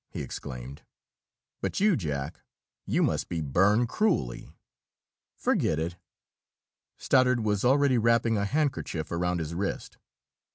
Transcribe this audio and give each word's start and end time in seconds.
he 0.09 0.23
exclaimed. 0.23 0.81
"But 1.61 1.79
you, 1.79 1.95
Jack? 1.95 2.39
You 2.87 3.03
must 3.03 3.29
be 3.29 3.39
burned 3.39 3.87
cruelly. 3.87 4.51
"Forget 5.37 5.77
it!" 5.77 5.95
Stoddard 6.97 7.41
was 7.41 7.63
already 7.63 7.99
wrapping 7.99 8.35
a 8.35 8.45
handkerchief 8.45 9.11
around 9.11 9.37
his 9.37 9.53
wrist. 9.53 9.99